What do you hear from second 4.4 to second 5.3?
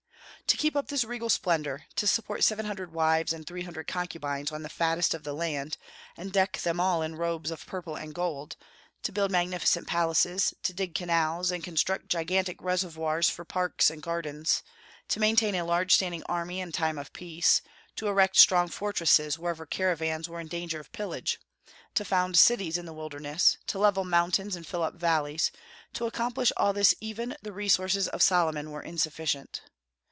on the fattest of